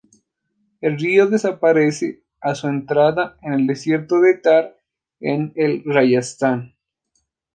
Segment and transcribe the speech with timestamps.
[0.81, 4.75] El río desaparece a su entrada en el desierto de Thar
[5.19, 6.73] en el Rayastán.